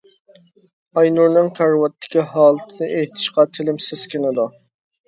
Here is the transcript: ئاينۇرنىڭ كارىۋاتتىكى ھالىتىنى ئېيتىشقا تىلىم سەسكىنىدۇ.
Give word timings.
ئاينۇرنىڭ 1.01 1.51
كارىۋاتتىكى 1.59 2.27
ھالىتىنى 2.33 2.89
ئېيتىشقا 2.97 3.49
تىلىم 3.55 3.83
سەسكىنىدۇ. 3.91 4.53